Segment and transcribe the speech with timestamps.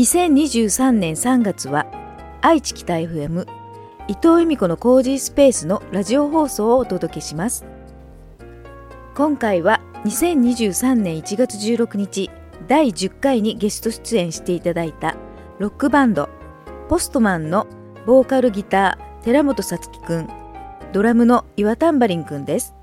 [0.00, 1.84] 2023年3月は
[2.40, 3.46] 愛知北 FM
[4.08, 7.66] 伊藤由美子のコージースペースのラジオ放送をお届けします。
[9.14, 12.30] 今回は2023年1月16日
[12.66, 15.16] 第10回にゲスト出演していただいた
[15.58, 16.30] ロックバンド
[16.88, 17.66] ポストマンの
[18.06, 20.30] ボーカルギター寺本さつきくん
[20.94, 22.74] ドラムの岩タンバリンくんです。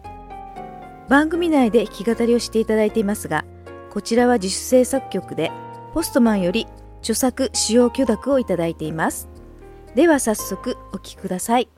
[1.10, 3.44] 番組内で弾き語りをしていただいていますが
[3.90, 5.52] こちらは自主制作曲で
[5.96, 6.68] ポストマンより
[7.02, 9.30] 著作使用許諾をいただいています。
[9.96, 11.70] では早速お聴きください。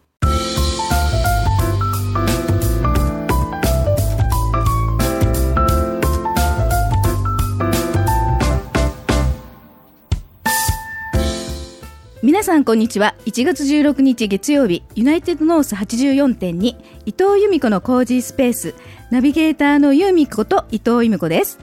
[12.21, 13.15] 皆さんこんにちは。
[13.25, 16.75] 1月16日月曜日ユナイテッドノース84.2
[17.05, 18.75] 伊藤由美子のコージースペース
[19.09, 21.59] ナビゲーターの由美子と伊藤由美子です。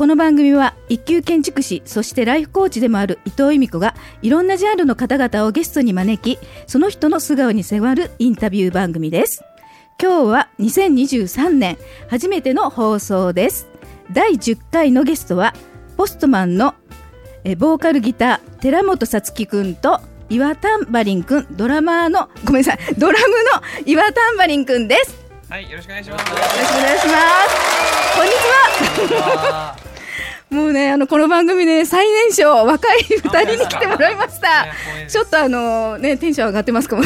[0.00, 9.44] この番組は一級建築士そしてライフコーチでもある伊藤由美子がいろんなジャンルの方々をゲストに招きその人の素顔に迫るインタビュー番組です。
[10.00, 11.76] 今日は2023年
[12.08, 13.68] 初めての放送です。
[14.10, 15.52] 第10回のゲストは
[15.98, 16.74] ポストマンの
[17.44, 25.14] えボーカルギター寺本さつきくんと岩タンバリンくんドラマーのごめんなさいドラムの岩タンバリンくんです。
[25.50, 26.30] はい、よろしくお願いします。
[26.30, 28.16] よろしくお願いします。
[28.16, 29.79] こんにちは
[30.50, 34.66] もうねあのこの番組ね最年少若い二人に来てもらいました。
[35.08, 37.02] ちょっとあのねテンション上がってますかも。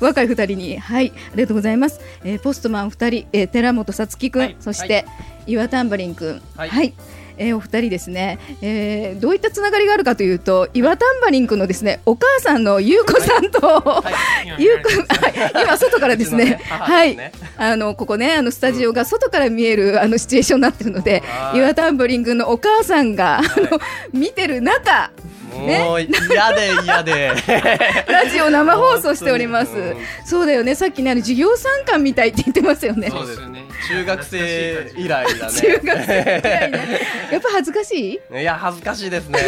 [0.00, 0.78] 若い二人に。
[0.78, 5.06] はいありがとうございます、えー、ポストマン二人、えー、寺本さつきくん、はいそして、
[5.46, 6.42] 岩タンバリンくん。
[6.56, 6.94] はい
[7.38, 14.10] えーお二人ですね、えーどういったつながりがあるかというと岩タンバリンくんのですねお母さんの優子さんと、は
[14.44, 14.46] い。
[14.46, 15.64] 今ゆうくん、見られてますはい。
[15.64, 16.44] 今外からですね。
[16.44, 17.32] ね、母はい。
[17.56, 21.58] あのここね、あのスタジオが外から見えるあのシチュエーションになってるので、はい。
[21.58, 23.80] 岩タンブリングのお母さんが、あの
[24.12, 25.10] 見てる中、
[25.58, 27.30] もう嫌で嫌で。
[28.08, 29.96] ラジオ生放送しておりますうん。
[30.24, 33.08] そうだよね、さっきね、あの授業参観みたいって言ってますよね。
[33.10, 33.64] そうですよね。
[33.88, 36.04] 中学生以来だ 中学ね。
[36.06, 37.00] 生くらいね
[37.32, 38.40] やっぱ恥ずかしい？
[38.40, 39.38] いや恥ずかしいですね。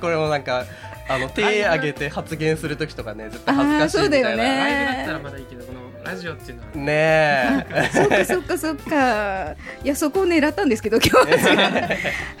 [0.00, 0.64] これもなんか
[1.08, 4.28] あの手挙げて発言するときとかね絶対恥ずかしいみたいな。
[4.28, 6.68] あーそうだよねライブだったらまだいいけど、このラジオっていうのは。
[6.74, 7.90] ねえ。
[7.92, 9.54] そっかそっかそっか。
[9.84, 11.88] いやそこを狙ったんですけど今日は。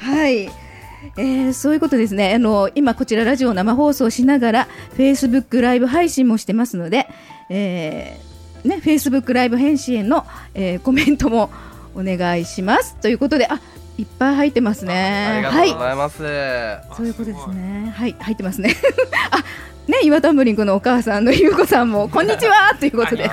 [0.00, 0.50] はい。
[1.16, 2.34] えーそういうことですね。
[2.34, 7.06] あの今こちらラジオ生放送しながら Facebook ライブ配信もしてますので、
[7.50, 11.50] えーね、Facebook ライブ返信への、えーコメントも
[11.94, 12.96] お願いします。
[12.96, 13.60] ということであ
[13.96, 15.72] いっぱい入ってますあねりがとうはい。
[15.72, 16.16] ございます。
[16.96, 17.92] そういうことですね。
[17.96, 18.74] はい入ってますね。
[19.30, 19.38] あ
[19.86, 22.74] ね岩田ムリンクのお母さんのゆうこさんもこんにちは。
[22.80, 23.26] ということで。
[23.28, 23.32] あ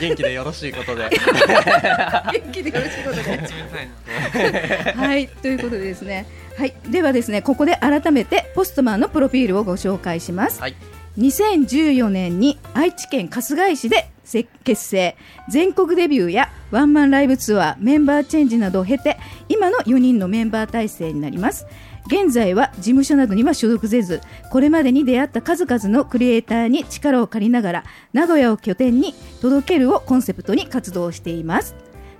[0.00, 1.08] 元気でよろしいことで。
[1.10, 4.92] 元気でよろしいことで。
[4.94, 6.26] はい、ということでですね。
[6.58, 10.60] はい、ではですね、ここで改めてポストマンのプロフィールをご紹介します。
[10.60, 10.74] はい。
[11.16, 15.16] 2014年に愛知県春日井市でせ結成
[15.48, 19.18] 全国デビューやワンマンライブツアーメンバーチェンジなどを経て
[19.48, 21.66] 今の4人のメンバー体制になります
[22.06, 24.20] 現在は事務所などには所属せず
[24.52, 31.74] これまでに出会った数々のクリエイターに力を借りながら名古屋を拠点に届けるをコンセプトに活動しています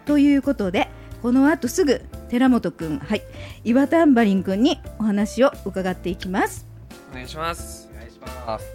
[0.07, 0.89] ということで
[1.23, 3.23] この後すぐ寺本くん、はい、
[3.65, 6.67] 岩タンバリンくんにお話を伺っていきます。
[7.11, 7.89] お願いします。
[7.93, 8.67] お願いします。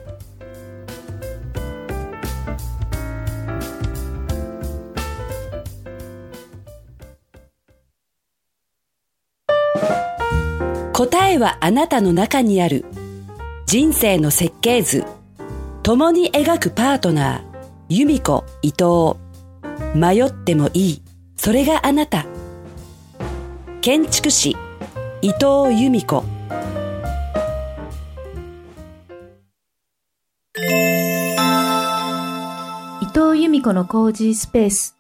[10.94, 12.86] 答えはあなたの中にある。
[13.66, 15.06] 人生の設計図。
[15.82, 17.44] 共に描くパートナー。
[17.90, 19.18] 由美子伊藤。
[19.96, 21.02] 迷ってもいい。
[21.36, 22.26] それがあなた
[23.84, 24.56] 建築士
[25.22, 26.24] 伊藤由美子。
[33.02, 34.96] 伊藤由美子のコージースペース。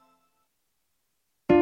[1.48, 1.56] は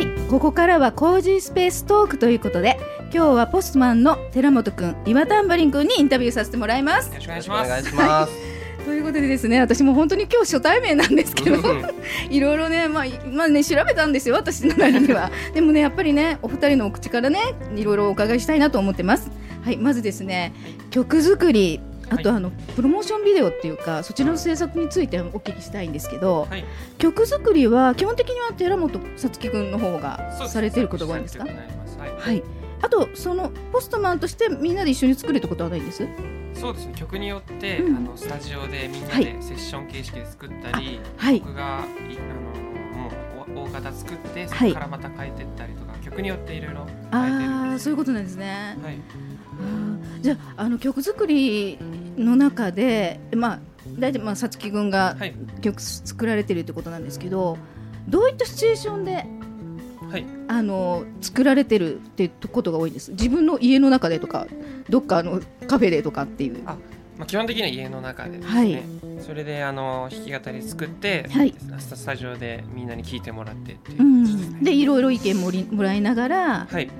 [0.00, 2.76] いここからはコージースペーストークということで
[3.14, 7.06] 今日はポストマンの寺本くん岩タンバリンくんにインタビューさせてもらいます。
[7.10, 8.51] よろしくお願いします。
[8.84, 11.84] ということでですね私も本当に今日初対面なんですけどうん
[12.30, 15.30] いろいろね,、まあ、いまあね調べたんですよ私のなりには。
[15.54, 17.38] でもねやっぱりねお二人のお口からね
[17.76, 19.30] いろいろお伺いしたいなと思ってます。
[19.64, 20.52] はいまずですね
[20.90, 21.80] 曲作り
[22.10, 22.38] あとはい。
[22.38, 26.64] あの、プロモーションビデオっていうかそちらの制作についてお聞きしたいんですけど、はい。
[26.98, 31.44] 曲作りは基本的には寺本さつきくんの方がされてることが多いんですか？
[31.44, 31.54] はい。
[32.18, 32.42] はい
[32.82, 36.06] あとそのポストマンとしてみんなで一緒に作るってことはないんです？
[36.54, 36.92] そうですね。
[36.94, 37.96] 曲によって、うん。
[37.96, 39.24] あのスタジオでみんなはい。
[39.24, 41.40] でセッション形式で作ったり、はい。
[41.40, 41.78] 僕がいあ
[42.94, 44.68] のもう大大型作ってそはい。
[44.68, 48.76] こからまた変えてったりとか、曲曲によっていろいろああそういうことなんですね。
[48.82, 48.96] はい。
[48.96, 50.20] あー。
[50.20, 51.78] じゃああの曲作り
[52.18, 53.58] の中でまあ
[53.98, 55.34] 大体まあさつき君がはい。
[55.62, 57.56] 曲作られてるってことなんですけど、
[58.08, 59.24] どういったシチュエーションで
[60.12, 60.26] はい。
[60.48, 63.12] あの作られてるってことが多いんです。
[63.12, 64.46] 自分の家の中でとか
[64.90, 66.62] どっかあのカフェでとかっていう。
[66.66, 66.76] あ
[67.16, 68.82] まあ、基本的には家の中でですね、はい。
[69.22, 71.54] それであの弾き語り作って、はい。
[71.78, 74.64] ススタジオでみんなに聞いてもらってっていう。
[74.64, 76.90] でいろいろ意見もりもらいながらはい。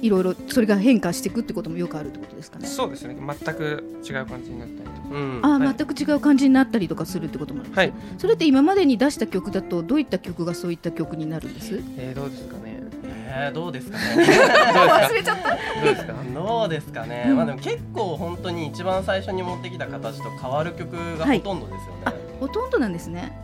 [0.00, 2.66] いろいろそれが変化していくってこともよくあるってことですかね。
[2.66, 3.16] そうですね。
[3.16, 4.97] 全く違う感じになったり
[5.42, 7.92] あ全く違う感じになったりとかするってこともあるんです、はい。
[8.18, 11.82] それって今までに出した曲だとどういった曲がそういった曲になるんです？
[11.96, 12.82] えー、どうですかね。
[13.30, 14.04] えー、どうですかね。
[14.24, 15.50] 忘れちゃった。
[15.50, 16.14] どうですか？
[16.34, 17.36] どうですかね、うん。
[17.36, 23.38] まあでも結構本当に一番最初に持ってきた形と変わる曲がほとんどですよね、あほとんどなんですね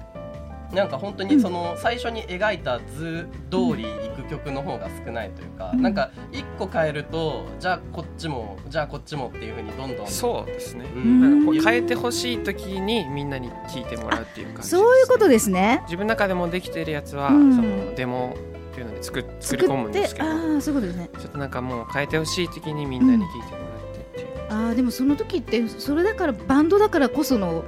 [0.75, 5.83] なんか本当にその最初に描いた図通り行く曲の方が少ないというか、うん。
[5.83, 11.21] なんか一個変えるとじゃあこっちもじゃあこっちもっていう風にどんどんそうですね、うん。
[11.21, 15.81] なんかこう変えてほしい時にみんなに聞いてもらうっていう感じですそういうことですね。
[15.85, 17.57] 自分の中でもできてるやつは、うん。
[17.57, 18.37] そのデモ
[18.73, 21.11] っていうので作っ作り込むんですけどあそういうことですね。
[21.21, 27.65] ちょっとなんかもう変えてほしい時にみんなに聞いてもらってっていう、あーでもその時ってそれだからバンドだからこその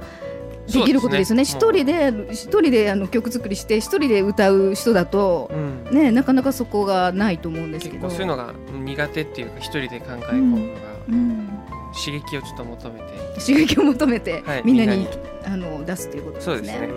[0.67, 1.45] できることですね。
[1.45, 5.83] 一ね人で一人であの曲作りして一人で歌う人だとうん。
[5.91, 8.07] ねなかなかそこがないと思うんですけど。
[8.07, 10.79] 結構そういうのが苦手っていうか一人で考え込むのが、
[11.09, 11.49] うん。
[11.93, 13.05] 刺激をちょっと求めて。
[13.39, 16.55] 刺激を求めてはいみんなに,、みんなあの出すということですね。
[16.55, 16.89] そうですね。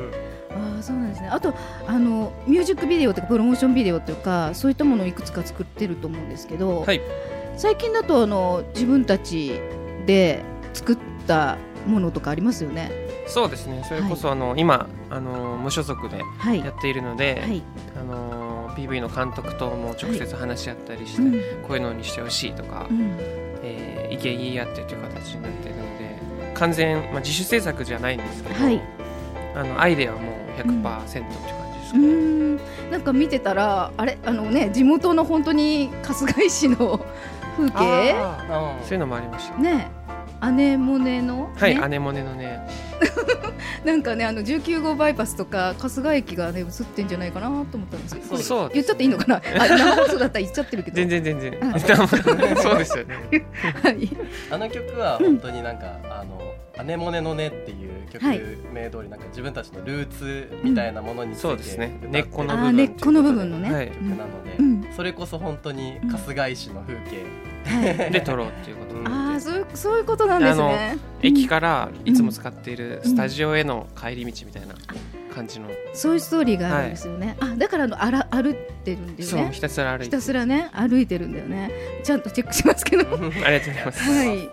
[0.51, 1.29] ああそうなんですね。
[1.29, 1.55] あと
[1.87, 7.01] あのミュージックビデオとかプロモーションビデオというかそういったものをいくつか作ってると思うんですけど、はい。
[7.57, 9.61] 最近だとあの自分たち
[10.07, 12.91] で作ったものとかありますよね。
[13.31, 13.85] そうですね。
[13.89, 16.61] それこそあの、今あの無所属ではい。
[16.61, 17.63] やっているので、はい。
[17.99, 21.33] あの PV の監督とも直接話し合ったりして、うん。
[21.67, 23.17] こういうのにしてほしいとか、うん。
[23.63, 28.83] えー意見言い合ってという形になっているので完全、まあ、自主制作じゃないんですけど、はい。
[29.55, 32.57] あのアイデアはもう100%っていう感じですかね、ん。
[32.91, 34.19] なんか見てたらあれ？
[34.25, 37.01] あのね地元の本当に春日井市の
[37.57, 38.15] 風景？
[38.83, 39.59] そういうのもありました。
[39.59, 39.91] ね
[40.49, 41.89] 姉モネの、はい、ね。
[41.89, 42.67] 姉もねのね。
[43.85, 48.27] なんかねあの19号バイパスとか春日駅がね映ってんじゃないかなと思ったんですけど。
[48.29, 48.71] そうそう。
[48.73, 49.37] 言っちゃっていいのかな？
[49.37, 50.97] あ 生放送だったら言っちゃってるけど。
[50.97, 51.59] 全然全然。
[51.75, 51.79] あ。
[52.61, 53.17] そうですよね。
[53.83, 54.11] はい。
[54.51, 56.41] あの曲は本当になんか、あの
[56.79, 58.41] 「アネモネのね」っていう曲はい。
[58.73, 61.99] 名通りなんか自分たちのルーツみたいなものについてそうですね。
[62.01, 62.71] 歌って根っこのあ部分。
[62.71, 63.89] ー根っこの部分のね、はい。
[63.89, 64.87] 曲なので、うん。
[64.95, 67.05] それこそ本当に春日井市の風景、は
[67.47, 70.99] いで撮ろうっていうことああそういうそういうことなんですね。
[71.23, 74.75] 駅からいつも使っているスタジオへの帰り道みたいな
[75.35, 78.55] 感じの、そういうストーリーがあるんですよね、あだからあのあら歩っ
[78.85, 79.25] てるんだよね。
[79.25, 81.71] そうひたすら歩いてひたすらね歩いてるんだよね。
[82.03, 83.03] ちゃんとチェックしますけど。
[83.03, 84.49] ありがとうございます、 はい。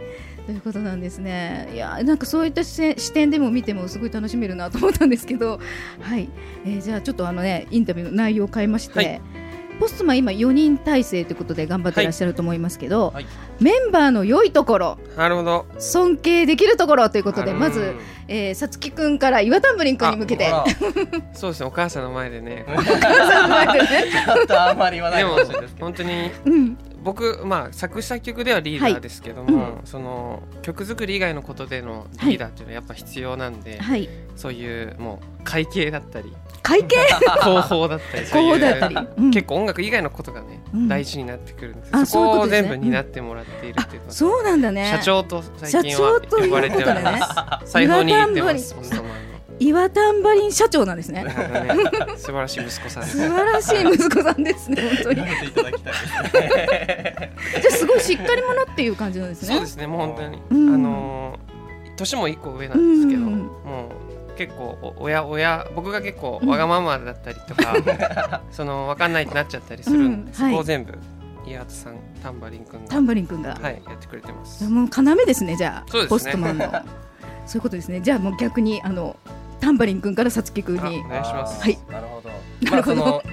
[0.45, 1.69] ということなんですね。
[1.73, 5.59] いやなんかそういった視点視点でも見てもすごい楽しめるなと思ったんですけど、
[5.99, 6.29] はい。
[6.65, 9.21] えーじゃあちょっとあのねインタビューの内容を変えまして、はい
[9.79, 13.25] ポストマン今4人体制ということで頑張ってらっしゃると思いますけど、はい
[13.59, 15.65] メンバーの良いところ、なるほど。
[15.79, 17.95] 尊敬できるところということでまず、
[18.27, 20.51] えー、さつきくんから岩田んぶりんくんに向けて、
[21.33, 22.65] そうですねお母さんの前でね。
[22.67, 23.87] お母さんの前でね、
[24.25, 29.71] ちょっとあんまり言わないかでも本当にうん、僕まあ作詞作曲ではリーダーですけども、はい。
[29.85, 34.09] その曲作り以外のことでのリーダーっていうのはやっぱ必要なんで、はい。
[34.35, 36.97] そういうもう会計だったり会計？
[37.43, 39.07] 広報だったりそういう広報だったり。
[39.17, 39.31] うん。
[39.31, 40.87] 結構音楽以外のことがね、うん。
[40.89, 44.91] 大事になってくるんですあそこを全部担ってもらっているっていうそうなんだね。
[44.97, 47.71] 社長と最近は社長という呼ばれておりねます。
[47.71, 48.73] 裁縫に行ってます。
[48.75, 49.09] 岩本当ま
[49.59, 51.25] 岩田んばりん社長なんですね。
[52.17, 53.17] 素晴らしい息子さんです。
[53.17, 55.25] 素晴らしい息子さんですね本当にじゃ
[57.67, 59.87] あすごいしっかり者っていう感じなんですねそうですね。
[59.87, 61.57] もう本当に、うんあのー
[61.97, 63.89] 年も一個上なんですけど、うんも
[64.33, 70.93] う結構お親親僕が結構わがままだったりとか、 そのわかんないってなっちゃったりするんで、うんはいそこを全部
[71.47, 74.67] 岩田さん、タンバリン君がタンバリン君が、はいやってくれてます。
[74.67, 76.09] もう要ですねじゃあ、そうですね。
[76.09, 76.65] ポストマンの。
[77.45, 78.01] そういうことですね。
[78.01, 79.15] じゃあもう逆にあの
[79.61, 80.81] タンバリン君からさつき君に。
[80.81, 81.61] あお願いします。
[81.61, 81.77] はい。
[81.89, 82.29] なるほど。
[82.69, 82.95] なるほど。
[82.97, 83.23] まあその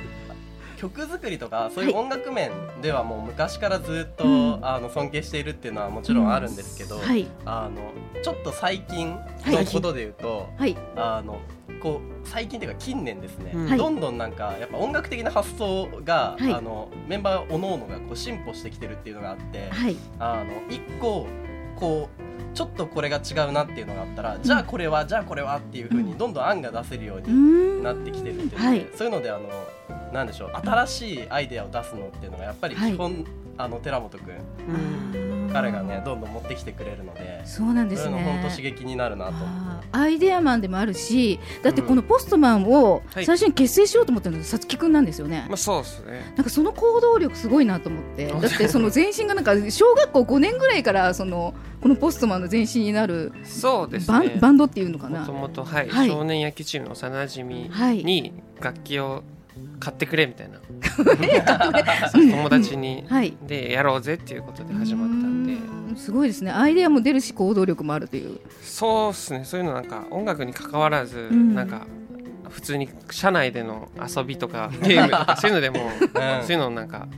[0.76, 2.50] 曲作りとかそういう音楽面
[2.82, 4.58] ではもう昔からずっと、うん。
[4.62, 7.26] あの尊敬しているっていうのはもちろんあるんですけど、はい。
[7.44, 7.92] あの
[8.22, 9.64] ちょっと最近はい。
[9.64, 10.76] のことで言うと、はい。
[10.96, 11.40] あの
[11.84, 13.68] こう最近というか近年ですね、うん。
[13.68, 13.78] はい。
[13.78, 16.54] どんどんなんかやっぱ音楽的な発想が、はい。
[16.54, 19.96] あのメンバーおのおのがこう進歩してきてるっていうのがあって、はい。
[20.18, 21.26] あの一個
[21.76, 28.86] こうちょっとこれが違うなっていうのがあったら、じゃあこれはじゃあこれはっていう風にどんどん案が出せるようにんなってきてるっていうので、はい。
[28.94, 29.48] そういうのであの
[30.12, 33.26] なんでしょう新しいアイデアを出すのっていうのがやっぱり基本、
[33.58, 34.34] あの寺本君
[34.68, 38.22] うん彼がねどんどん持ってきてくれるのでそうなんですね。
[38.24, 39.34] 本当刺激になるなと
[39.92, 43.24] アイデアマンでもあるしだってこのポストマンをはい。
[43.24, 46.32] 最初に結成しようと思ったのがさつきくんなんですよね、まあそうですね。
[46.36, 48.26] なんかその行動力すごいなと思って。
[48.34, 55.20] だってその前身がなんか小学校5年ぐらいからそのこのポストマンの前身になるそうですバン,、ねバンドっていうのかな。
[55.20, 56.08] もともとはい、はい。
[56.08, 58.04] 少年野球チームの幼馴染はい。
[58.04, 59.22] に楽器を
[59.80, 60.58] 買ってくれみたいな。
[62.12, 63.04] 友達に。
[63.08, 63.36] はい。
[63.46, 65.56] でやろうぜっていうことで始まったんで。
[65.96, 66.50] すごいですね。
[66.50, 68.40] アイデアも出るし行動力もあるという。
[68.62, 69.44] そうですね。
[69.44, 71.54] そういうのなんか音楽に関わらず、ん。
[71.54, 71.86] なんか
[72.48, 75.90] 普通に社内での遊びとかゲームとかそういうのでも、
[76.42, 77.08] そういうのなんか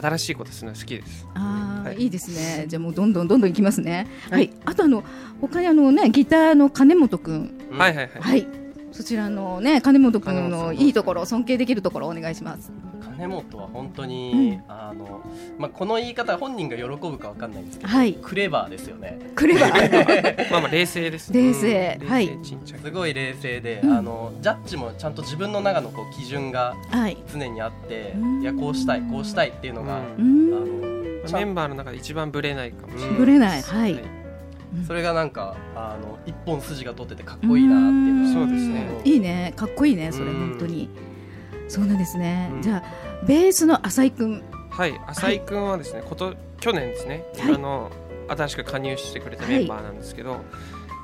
[0.00, 1.26] 新しいことするの好きです。
[1.34, 1.96] あー、はい。
[2.02, 2.64] い、いですね。
[2.66, 4.06] じゃあもうどんどんどんどんいきますね。
[4.30, 5.04] はい、あとあの
[5.40, 7.78] 他にあのねギターの金本くんうん。
[7.78, 8.63] はいはいはい、はい
[8.94, 10.72] そちらのね金本くんの。
[10.72, 12.70] いいところ尊敬できるところお願いします。
[13.16, 15.20] 金本は本当に、あの
[15.58, 18.14] まあ、この言い方本人が喜ぶかわかんないんですけど、はい。
[18.14, 19.18] クレバーですよね。
[19.34, 20.50] クレバー。
[20.52, 21.42] まあまあ冷静ですね。
[21.42, 21.98] 冷静。
[22.00, 22.38] 冷はい。
[22.82, 23.92] すごい冷静で、うん。
[23.92, 27.16] あのジャッジもちゃんと自分の中のこう基準がはい。
[27.32, 28.42] 常にあってうん。
[28.42, 33.62] いやこうしたいこうしたいっていうのが、あのメンバーの中で一番ブレないかもしれない、ぶれない。
[33.62, 33.98] はい、
[34.86, 39.00] それがなんかあの一本筋が取っててかっこいいなっていうのがそうですね。
[39.04, 39.52] いいね。
[39.56, 40.50] かっこいいねそれうん。
[40.50, 40.88] 本当に。
[41.68, 42.62] そうなんですね、うん。
[42.62, 47.54] じゃあベースの浅井くんはい浅井君はですね、こと去年ですね、はい。
[47.54, 47.90] あの
[48.28, 50.40] 新しく加入してくれたメンバーなんですけど、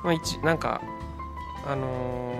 [0.03, 0.81] まあ一なんか
[1.67, 2.35] あの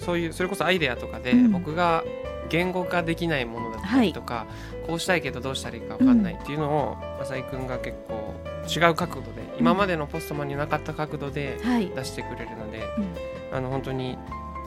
[0.00, 1.52] ーそういうそれこそアイデアとかで、うん。
[1.52, 2.04] 僕が
[2.48, 4.46] 言語化できないものだったりとか、
[4.86, 8.34] こうしたいけどどうしたらいいかわかんないっていうのを、浅井君が結構
[8.68, 11.88] 違う角度で今までのポストマンになかった角度ではい。
[11.94, 13.00] 出してくれるので、う
[13.52, 13.56] ん。
[13.56, 14.16] あの本当に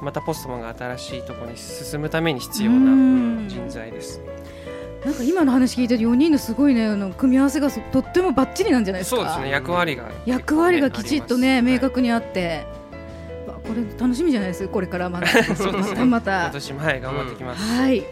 [0.01, 3.48] またポストマンが新しいところに進むために必要うなん。
[3.50, 4.21] 人材です。
[5.05, 9.17] なんか今の話聞いてる4人のすごいねあの組み合わせがそとってもバッチリなんじゃないですか。
[9.17, 9.50] そうですね。
[9.50, 12.65] 役割が、役割がきちっとね明確にあって、
[13.48, 14.67] わこれ楽しみじゃないです？
[14.67, 15.27] これからまだ。
[15.74, 16.41] またまた。
[16.43, 17.63] 今年もはい頑張ってきます。
[17.63, 18.03] はいうん。
[18.03, 18.10] よ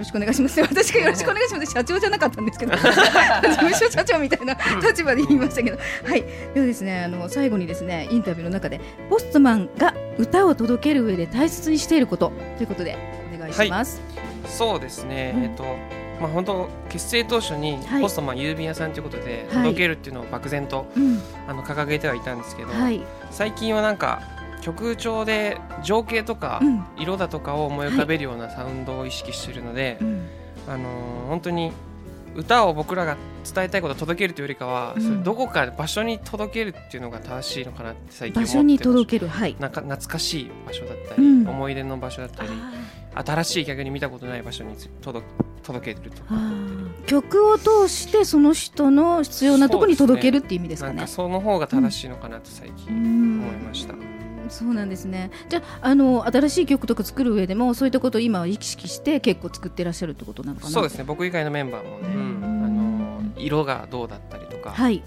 [0.00, 0.60] ろしくお願いします。
[0.60, 1.72] 私がよろしくお願いします。
[1.72, 2.72] 社長じゃなかったんですけど。
[2.72, 5.78] 事務所社長みたいな立場で言いましたけど。
[6.04, 6.24] はい。
[6.54, 12.96] ではですねあの最後にですねインタビューの中でポストマンが歌を届ける上で大切にしていることということで
[13.34, 14.00] お願いします、
[14.46, 15.44] そうですね、うん。
[15.44, 15.64] えっと
[16.20, 18.02] まあ本当結成当初にはい。
[18.02, 19.62] ポストマン郵便屋さんということではい。
[19.62, 21.22] 届けるっていうのを漠然と、うん。
[21.48, 23.00] あの掲げてはいたんですけど、はい。
[23.30, 24.22] 最近はなんか
[24.60, 26.84] 曲調で情景とかうん。
[26.98, 30.26] 色だとかを思い浮かべるようなサウンドを意識しているので、うん。
[30.68, 31.72] あのー本当に
[32.36, 35.24] 歌を僕らが伝えたいことを届けるというよりかは、うん。
[35.24, 39.28] どこか場所に届けるっていうのが正しいのかなって最近思って場所に届ける。
[39.28, 39.56] はい。
[39.58, 41.48] なんか懐かしい場所だったり、うん。
[41.48, 42.50] 思い出の場所だったり
[43.14, 45.26] 新しい逆に見たことない場所に届
[45.62, 46.34] 届けるとか。
[47.06, 50.96] 曲を通してその人の必要なところに届けるっていう意味ですかね。
[50.96, 51.10] なんか。
[51.10, 53.42] その方が正しいのかなと最う近ん。
[53.42, 53.94] 思いました、
[54.48, 55.30] そうなんですね。
[55.48, 60.70] じゃああの新しい曲とか作る上でもそういったことを今は意識して結構作ってらっしゃるってことなのかな？
[60.70, 63.00] そうですね僕以外のメンバーもね、うんあの
[63.36, 65.02] 色がどうだったりとか、はい。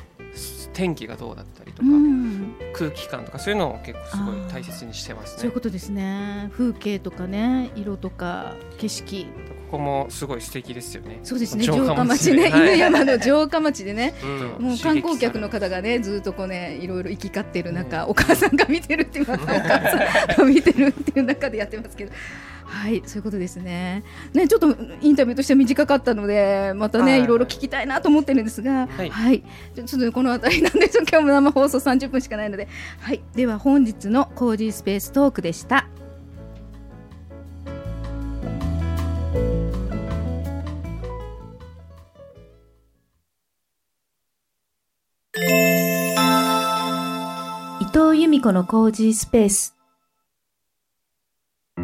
[0.74, 2.56] 天気がどうだったりとうか、ん。
[2.74, 6.50] 空気感とかそういうのを結構すごい大切にしてますねそういうことですね。
[6.54, 9.28] 風景とかね、色とか景色。
[9.74, 11.20] ここもすごい素敵ですよね。
[11.24, 11.64] そうですね。
[11.64, 12.76] 城下町ね、はい。
[12.76, 14.14] 犬山の城下町でね。
[14.24, 14.28] う
[14.62, 14.66] ん。
[14.68, 22.12] もう観光客の方がねずっとこうねいろいろ行き交ってる中、お母さんが見てるっていうお母さんが見てるっていう中でやってますけど。
[22.66, 24.04] はいそういうことですね。
[24.34, 27.24] ねちょっとインタビューとしては短かったのでまたね、はい。
[27.24, 29.10] い、ろいろ聞きたいなと思ってるんですがはい。
[29.10, 29.44] はい、
[29.76, 32.68] ちょっとこの辺りなんです今日も生放送30分しかないので。
[33.00, 33.24] はい。
[33.34, 35.88] では本日のコージースペーストークでした
[48.44, 49.74] 藤由美子のコージースペース。
[51.78, 51.84] は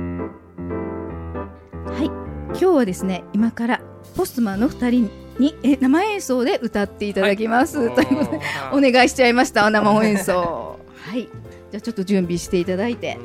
[2.02, 2.08] い。
[2.48, 3.82] 今日はですね今から
[4.18, 8.42] ポストマンの2人にえ生演奏で歌っていただきます、ということで
[8.74, 10.78] お願いしちゃいました生演奏。
[11.08, 11.30] はい。
[11.72, 13.18] じゃあちょっと準備していただいて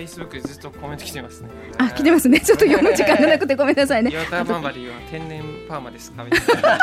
[0.00, 1.50] フェイスブックでずっとコメント来てますね。
[1.76, 2.40] あ来てますね。
[2.44, 4.10] ちょっと読む時間がなくてごめんなさいね。
[4.10, 6.24] 岩田マンバリーは天然パーマですか？
[6.24, 6.78] みたいな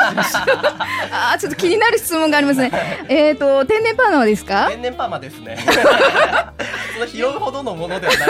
[1.32, 2.70] あーちょっと気になる質問がありますね。
[3.10, 4.68] えっと天然パーマですか？
[4.70, 5.58] 天然パーマですね。
[6.94, 8.28] その拾うほどのものではない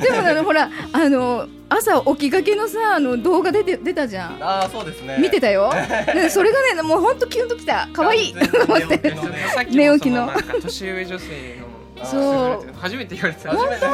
[0.00, 4.38] でもあのほらあの朝起きがけのさあの動画出て出たじゃん。
[4.40, 5.16] ああそうですね。
[5.20, 7.88] 見てたよ、ね、それがねもう本当キュンときた。
[7.92, 8.34] 可愛い。
[9.70, 10.30] 寝起きの
[10.62, 11.69] 年上女性の
[12.04, 12.72] そう。
[12.78, 13.50] 初めて言われた。
[13.50, 13.86] 初めて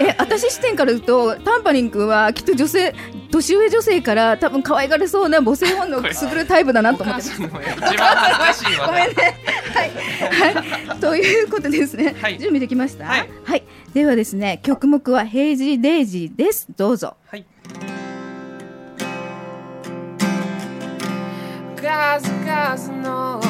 [0.00, 2.94] え私視点から言うとタンパリン君はきっと女性
[3.30, 7.52] 年上女性から多分可愛がれそうな母性本能をくすぐるタイプだなおと思って母さんの一
[7.96, 8.86] 番恥ずかしいわ。
[8.86, 9.14] ごめんね。
[9.74, 9.90] はい、
[10.54, 12.38] はい、ということでですね、はい。
[12.38, 13.04] 準備できました？
[13.06, 13.28] はい。
[13.92, 16.66] ではですね、曲目は平時デイジーです。
[16.76, 17.16] どうぞ。
[17.26, 17.44] はい。
[21.76, 23.40] 数々の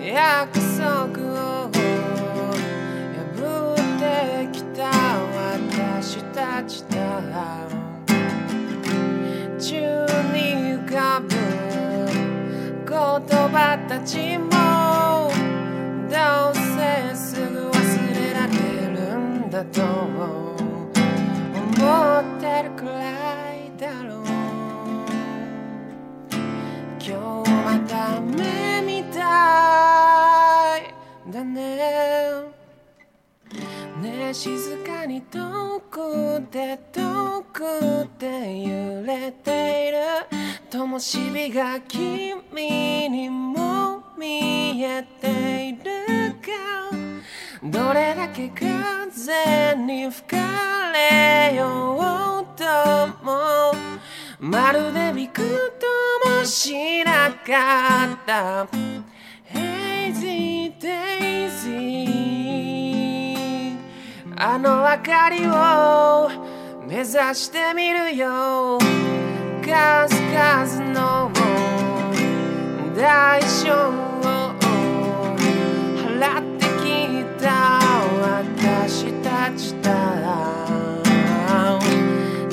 [0.00, 1.31] 約束
[4.76, 4.90] た。
[6.00, 7.02] 私たちだ。
[9.58, 9.76] 宙
[10.32, 11.28] に浮かぶ
[12.84, 12.96] 言
[13.48, 14.50] 葉たちも
[16.10, 17.80] どうせすぐ忘
[18.14, 18.52] れられ
[18.90, 20.56] るんだと思
[22.20, 24.24] ってるくらいだろう。
[26.98, 32.51] 今日また目みたいだね。
[34.02, 39.98] ねえ静かに遠くで遠くで揺れている。
[40.68, 46.90] 灯火が君にも見えているか。
[47.62, 52.64] どれだけ風に吹かれようと
[53.24, 53.72] も。
[54.40, 55.42] まるでびく
[56.24, 58.91] ともしなかった。
[64.44, 66.28] あの明かりを
[66.84, 68.76] 目指してみるよ。
[69.64, 71.30] 数々の
[72.92, 74.52] 代償を
[76.18, 77.78] 払ってきた
[78.20, 79.92] 私たちだ。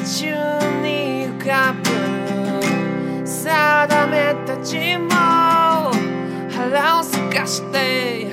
[0.06, 0.28] 宙
[0.84, 1.90] に浮かぶ
[3.26, 5.10] 定めたちも
[6.52, 8.29] 腹をすかして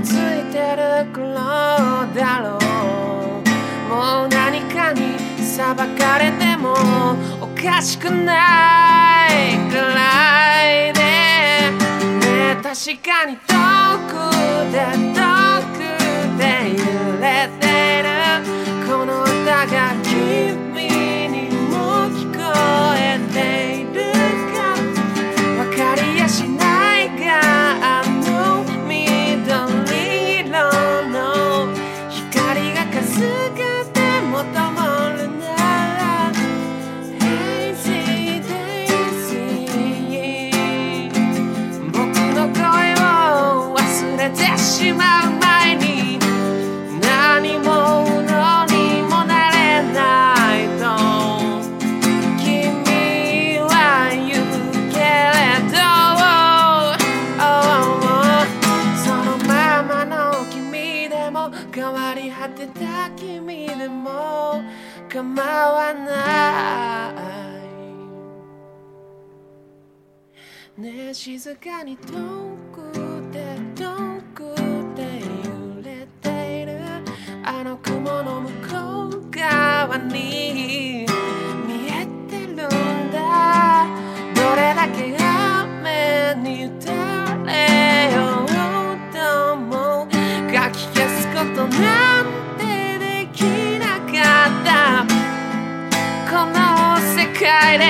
[0.00, 1.34] ついてる頃
[2.14, 3.48] だろう
[3.88, 6.74] もう何かに裁かれても
[7.40, 13.54] おかしくないくらいでね確かに遠
[14.06, 14.12] く
[14.70, 14.76] で
[15.14, 15.18] 遠
[15.72, 15.78] く
[16.38, 16.78] で揺
[17.20, 17.62] れて
[18.02, 18.08] る。
[18.86, 20.88] この歌が君
[21.28, 21.36] に
[21.70, 21.74] も
[22.10, 22.38] 聞こ
[22.96, 22.98] え
[23.32, 23.36] て。
[23.72, 23.77] いる
[44.78, 46.20] しまう前に
[47.02, 49.98] 何ものにもなれな
[50.56, 50.84] いと
[52.38, 53.74] 君は
[54.14, 54.46] 言う
[54.92, 54.98] け
[55.34, 55.76] れど
[59.02, 64.62] そのままの君でも変わり果てた君でも
[65.08, 67.12] 構わな
[70.78, 72.12] いねえ静かに遠
[72.72, 72.97] く
[80.08, 81.06] に
[81.66, 82.56] 見えてるん
[83.10, 83.86] だ。
[84.34, 86.86] どれだけ雨に打た
[87.44, 88.16] れよ。
[88.44, 88.46] う
[89.12, 89.16] と
[89.56, 90.06] も。
[90.10, 92.24] 書き消すことなん
[92.58, 92.60] て
[92.98, 93.42] でき
[93.78, 94.12] なか
[94.46, 94.68] った。
[96.30, 96.56] この
[97.16, 97.82] 世界で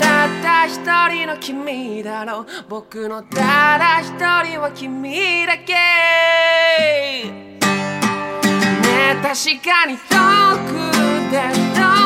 [0.00, 0.74] たった一
[1.14, 2.40] 人の君だろ。
[2.40, 4.08] う僕のただ一
[4.48, 5.74] 人は君だけ。
[8.82, 10.16] ね確かに遠
[10.66, 11.38] くで
[11.74, 12.05] 遠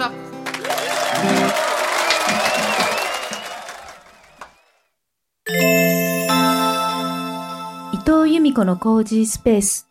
[0.00, 0.10] した。
[7.92, 9.86] 伊藤由美子のコージースペース。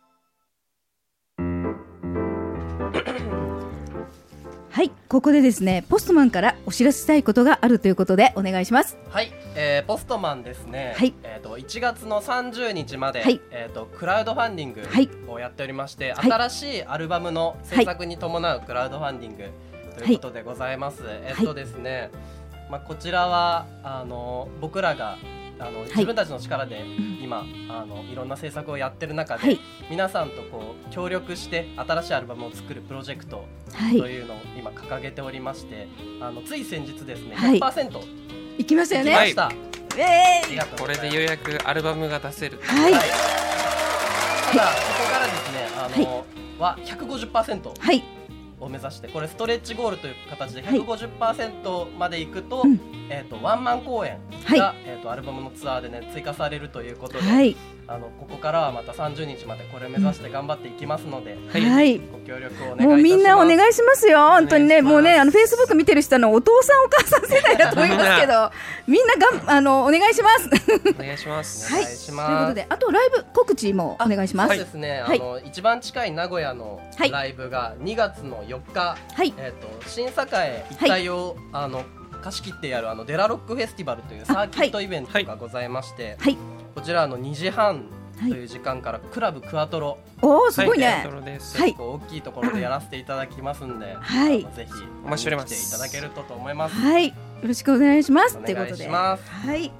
[4.70, 8.96] はいここでですねポストマンからお知らせしたいことがあるということでお願いします。
[9.10, 10.94] はい、えー、ポストマンですね。
[10.96, 11.14] はい。
[11.22, 13.40] えっ、と1月の30日まで、はい。
[13.50, 15.08] えっ、とクラウドファンディングはい。
[15.28, 16.32] をやっておりまして、はい。
[16.32, 19.50] 新しいアルバムの制作に伴うクラウドファンディング
[20.00, 21.02] ということでございます。
[21.06, 22.10] えっ、とですね、
[22.70, 25.18] まあこちらはあの僕らが
[25.58, 26.82] あの、自分たちの力で
[27.22, 29.60] 今あのいろんな制作をやってる中で、はい。
[29.90, 33.98] 皆さんとこう協力して新しいアルバムを作るプロジェクトはい。
[33.98, 35.86] というのを今掲げておりまして、
[36.20, 37.58] あのつい先日ですね、はい。
[37.58, 37.90] 100%
[38.58, 39.52] 行きましたよね、来ました。
[39.98, 42.58] えありがとうこれでようやくアルバムが出せる。
[42.62, 42.92] はい。
[42.92, 43.02] はい。
[43.02, 44.70] ただこ
[45.04, 46.26] こからですねあの、
[46.58, 48.19] は150%はい
[48.60, 50.80] を目指してこれストレッチゴールという形ではい。
[50.80, 52.78] 150%までいくと,、うん。
[53.08, 54.58] えー、とワンマン公演はい。
[54.58, 57.56] が、えー、とアルバムのツアーでね追加されるということで、はい
[57.90, 61.64] あのここからはまた30日までこれ目指して頑張っていきますので、はい。
[61.68, 61.98] はい。
[61.98, 62.86] ご協力をお願いいたします。
[62.86, 68.52] もうみんなお願いしますよ、本当にね、もうね、あのフェイスブック見てる人のお父さん、お母さん世代だと思いますけど、
[68.86, 70.48] みんながんあのお願いします。
[71.00, 71.72] お願いします。
[71.72, 74.50] はい、お願いしというますことで、あとライブ告知もお願いします。
[74.50, 75.20] そうですね、はい。
[75.20, 77.10] あの一番近い名古屋のはい。
[77.10, 80.10] ライブが2月の4日、はい、えっ、と新栄
[80.70, 81.82] 一帯を、あの
[82.20, 86.36] 貸し切ってやるあのデラロックフェスティバルというサーキットイベントがございまして、はい、
[86.74, 87.84] こちらあの2時半
[88.18, 91.10] という時間からクラブクアトロ、おお、すごいねはいト。
[91.10, 91.56] ロです。
[91.58, 94.72] はい結構大きいところでやらせていただきますんで、はいぜひ
[95.04, 96.74] お待ちしておりますいただけるとと思います。
[96.74, 98.36] はい、よろしくお願いします。
[98.36, 99.30] おということで、願いします。
[99.30, 99.48] はい。
[99.48, 99.72] はい、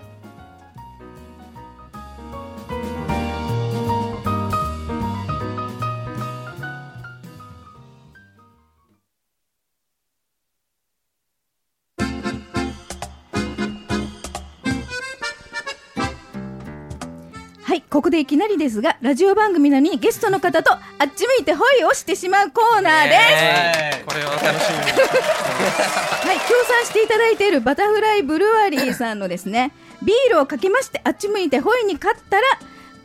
[18.60, 20.80] ですが、ラジオ番組なのにゲストの方とあっ
[21.14, 23.18] ち向いてホイをしてしまうコーナーです。
[23.18, 24.92] はいこれを楽しみに。
[24.92, 32.46] はい、協賛していただいているバタフライブルワリーさんのですね、 ビールをかけまして、あっち向いてホイに勝ったら、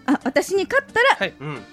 [0.08, 1.34] あ、私に勝ったら、はい。
[1.40, 1.64] うん、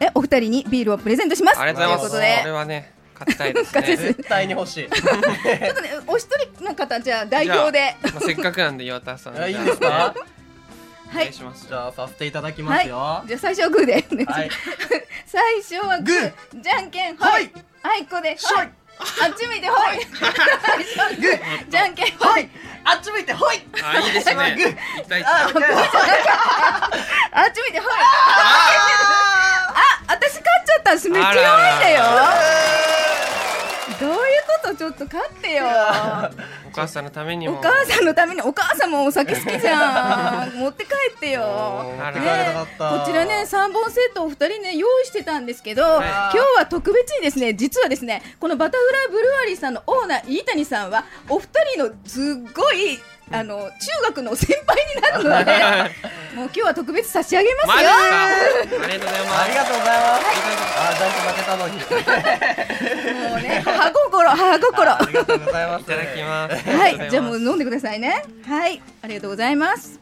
[0.00, 1.60] え、お二人にビールをプレゼントします。
[1.60, 2.42] ありがとうございます。
[2.42, 3.82] これはね、勝ちたいですね。
[4.14, 4.88] 絶対に欲しい。
[4.92, 7.96] ちょっとね、お一人の方、じゃあ代表で。
[8.02, 9.38] まあせっかくなんで岩田さん。
[9.40, 10.14] あいいんですか？
[11.12, 11.66] お願いします。
[11.68, 13.22] じゃあさせていただきまはい、すよ。
[13.26, 13.92] じゃあ最初はグーで。
[14.24, 14.50] はい。
[15.26, 17.50] 最初はグー、じゃんけん、ほい、
[17.82, 18.70] あいこで、ほい、あ
[19.28, 22.48] っち向いて、ほい、グー、じゃんけん、ほい、
[22.84, 23.62] あっち向いてほい。
[23.82, 24.56] あ、いいですね。
[24.98, 25.40] 一対一だ。
[25.40, 25.62] あっち向い
[27.72, 27.92] て、ほい。
[29.74, 29.76] あ、
[30.08, 31.08] 私勝っちゃったんです。
[31.08, 32.02] めっちゃ弱いんだよ。
[34.62, 35.64] と、ちょっと勝ってよ。
[36.68, 37.58] お母さんのためにも。
[37.58, 40.52] お母さんのために、お母さんもお酒好きじゃん。
[40.58, 41.42] 持って帰ってよ。
[41.42, 42.98] 持って帰りたかった。
[42.98, 52.98] こちらね3本セットをお二人ね用意してたんですけど、い今日は特別にですね実はですねこのバタフライブルワリーさんのオーナー飯谷さんはお二人のすっごい
[53.32, 53.70] あの中
[54.08, 55.52] 学の先輩になるので
[56.36, 57.72] もう今日は特別差し上げますよ。
[57.74, 59.42] ありがとうございます。
[59.42, 60.22] ありがとうございます。
[60.78, 61.74] あ、ジャンプ負けたのに。
[63.30, 65.82] もうね母心母心ありがとうございます。
[65.82, 66.70] いただきます。
[66.70, 67.40] はいじゃあもうう。
[67.42, 70.01] 飲んでくださいねはいありがとうございます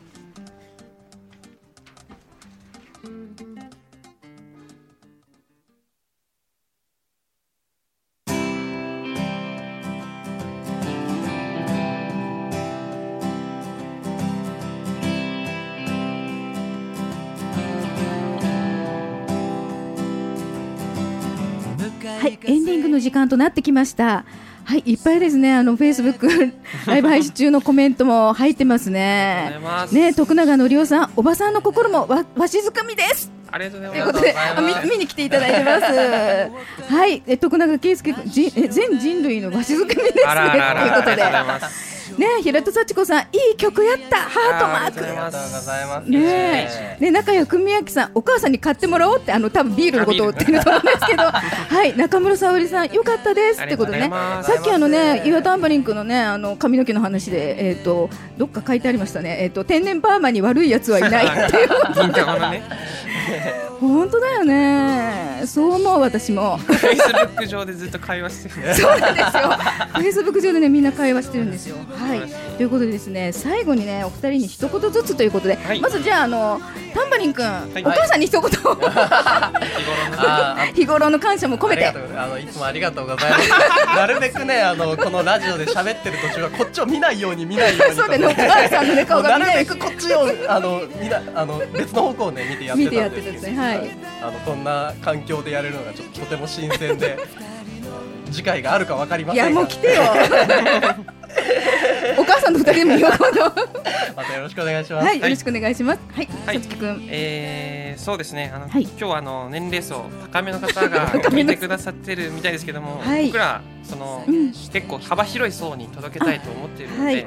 [23.01, 24.25] 時間となってきました。
[24.65, 25.55] はい、いっぱいですね。
[25.55, 26.29] あのフェイスブック
[26.87, 29.59] ライブ配信中のコメントも入ってますね
[29.91, 33.33] ね、徳永のりおさん、おばさんの心もわわしづかみです。
[33.51, 34.13] ありがとうごといざいうます。
[34.13, 35.81] ことで、あみ見に来ていただいてま
[36.87, 36.93] す。
[36.95, 40.23] はい、え徳永圭介君、じえ全人類のわしづかみですね。
[40.27, 40.81] あらあらあら。
[40.83, 45.05] ということでね、平田幸子さん、いい曲やった、ハートマーク。
[45.05, 46.11] ありがとうありがとうございます。
[46.11, 51.23] ねえ、ね、中谷文明さん、お母さんに買ってもらおうって、あの、多分ビールのことを言ってると思うんですけど。
[51.31, 59.39] はい、中村沙織さん、よかったですってことでねさっきあのね、岩田アンバリンクのね、あの髪の毛の話で、えっ、と、どっか書いてありましたね。
[59.41, 61.69] えっ、と、天然パーマに悪い奴はいないっていう。
[61.95, 63.70] 銀玉のね。
[63.81, 65.43] 本当だよね。
[65.47, 66.59] そう思う、私も。
[66.59, 68.75] フェイスブック上でずっと会話してる。
[68.77, 69.43] そうなんですよ。
[69.95, 71.77] フェイスブック上でね、みんな会話してるんですよ。
[71.97, 72.51] はい。
[72.61, 76.61] ということでですね最後にねお二人に一言ずつということで、はいまずじゃああの
[76.93, 77.49] タンバリン君、い
[77.83, 78.89] お母さんに一言、日頃のね
[80.19, 83.49] あー日頃の感謝も込めてありがとうあのいつもありがとうございます。
[83.97, 93.91] なるべくねあのこのラジオで喋ってる途中はこっちを見ないように見ないようにとそうだねお母さんのね顔が見ないもうなるべくこっちをあの見なあの別の方向をね見てやってたんですけど見はい。
[94.23, 97.19] あのこんな環境でやれるのがちょっととても新鮮で。
[98.31, 99.51] 次回があるかわかりまいせんが。
[99.51, 100.03] やもう来てよ。
[102.17, 103.55] お母さんと二人でも言おうかな
[104.17, 105.07] またよろしくお願いします。
[105.07, 106.01] はい、よろしくお願いします。
[106.13, 106.57] はいはい。
[106.57, 107.09] さつきくん。
[107.09, 108.53] えー、そうですね。
[108.55, 108.83] あの、はい。
[108.83, 113.27] 今日はあの年齢層高めの方が 聞いてくださってるみたいですけども、はい。
[113.27, 114.53] 僕らその、うん。
[114.53, 117.27] 結構幅広い層に届けたいと思っているので、はい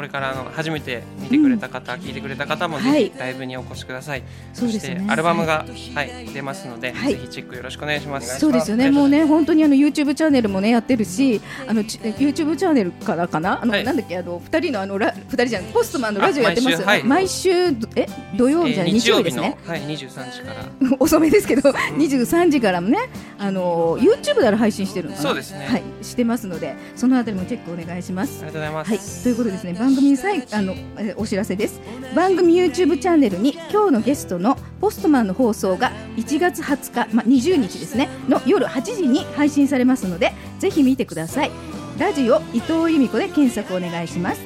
[0.00, 3.10] これからあの初めて見てくれた方、聞いてくれた方もぜはい。
[3.10, 4.22] ひライブにお越しください、
[4.54, 4.94] そうですね。
[4.96, 7.16] してアルバムが、はい、出ますので、はい。
[7.16, 8.40] ぜひチェックよろしくお願いします。
[8.40, 13.84] そうですよね、もうね、本当にあの YouTube チャンネルもね、やってるし、あのち YouTube チャンネルからかな、あの、はい。
[13.84, 16.84] なんだっけ、あの二人のあのラ、二人じゃん、ポストマンのラジオやってますよね。
[16.84, 17.50] あ毎毎週,、
[17.94, 18.06] え、
[18.38, 19.58] 土曜日じゃない、えー日曜日ですね。
[19.66, 19.98] の、はい、23
[20.32, 20.96] 時から。
[20.98, 22.96] 遅めですけど、23時からもね、
[23.38, 25.10] あの YouTube で配信してる。
[25.14, 25.66] そうですね。
[25.68, 28.40] はい、してますので、そのあたりもチェックお願いします。
[28.42, 28.46] あ。
[28.46, 28.88] りがとうございます。
[28.88, 31.80] はい、ということですね番組さいあのえお知らせです。
[32.14, 38.08] 番組 YouTube チャンネルに今日のゲストのポストマンの放送が1月20日、まあ、20日ですね。
[38.28, 41.50] の夜8時に配信されますのでぜひ見てください。
[41.98, 44.40] ラジオ伊藤由美子で検索お願いします。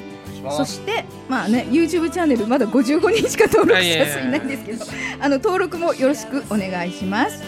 [0.49, 4.85] そしてまあね YouTube チャンネルまだ55人しか登録者数いないんですけど
[5.19, 7.43] あの登録もよろしくお願いします。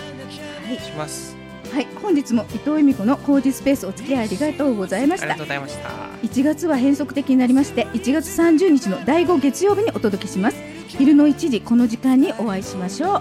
[0.67, 1.37] はいします。
[1.77, 5.89] はい、本日も伊藤由美子の工事スペースお付き合いありがとうございましたありがとうございました。
[6.23, 13.17] 1月は変則的になりまして1月30日の第5月曜日にお届けします昼の1時この時間にお会いしましょ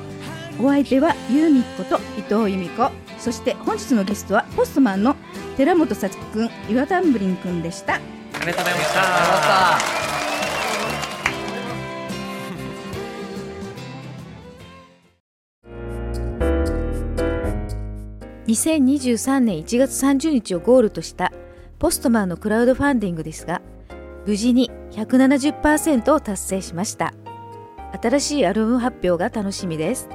[0.59, 5.17] うお相手はゆうみっこと伊藤由美子そして本日のゲストはポストマンの
[5.59, 8.01] 寺本さつきくん岩田んぶりんくんでしたあ
[8.41, 8.81] りがとうございま。
[8.81, 8.95] し
[10.01, 10.06] た。
[18.47, 21.33] 2023年1月30日をゴールとした
[21.81, 23.61] ポストマンのクラウドファンディングですが
[24.25, 27.13] 無事に170%を達成しました。
[28.03, 30.09] 新しいアルバム発表が楽しみです。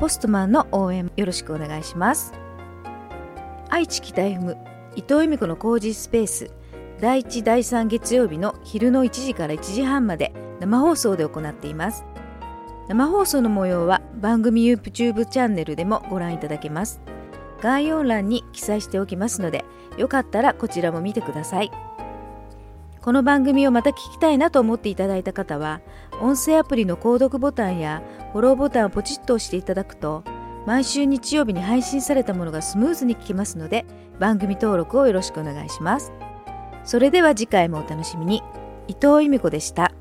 [0.00, 2.32] ポストマンの応援よろしくお願いします。
[3.68, 4.56] 愛知北 FM
[4.96, 6.50] 伊藤由美子の工事スペース
[7.00, 12.04] 第1第3月曜日の昼の1時から1時半まで生放送で行っています。
[12.88, 17.00] 生放送の模様は番組 YouTube チャンネルでもご覧いただけます。
[17.60, 19.64] 概要欄に記載しておきますので
[19.96, 21.70] よかったらこちらも見てください。
[23.00, 25.80] この番組をまた聞きたいなと思っていただいた方は
[26.20, 30.24] 音声アプリの購読ボタンやフォローボタンをポチッと押していただくと
[30.66, 33.86] 毎週日曜日に配信されたものがスムーズに聞けますので
[34.18, 36.12] 番組登録をよろしくお願いします。
[36.84, 38.42] それでは次回もお楽しみに。
[38.88, 39.97] 伊藤由美子でした。